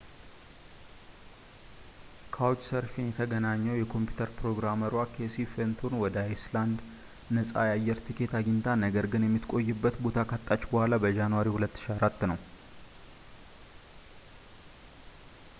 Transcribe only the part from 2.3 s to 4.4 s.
ካውችሰርፊን የተገነኘው የኮምፒውተር